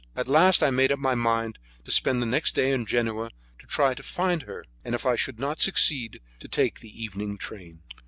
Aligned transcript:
At 0.15 0.27
last 0.27 0.63
I 0.63 0.71
made 0.71 0.91
up 0.91 0.97
my 0.97 1.13
mind 1.13 1.59
to 1.85 1.91
spend 1.91 2.23
the 2.23 2.25
next 2.25 2.55
day 2.55 2.71
in 2.71 2.87
Genoa 2.87 3.29
to 3.59 3.67
try 3.67 3.93
to 3.93 4.01
find 4.01 4.41
her, 4.49 4.65
and 4.83 4.95
if 4.95 5.05
I 5.05 5.15
should 5.15 5.39
not 5.39 5.59
succeed, 5.59 6.19
to 6.39 6.47
take 6.47 6.79
the 6.79 7.03
evening 7.03 7.37
train. 7.37 7.83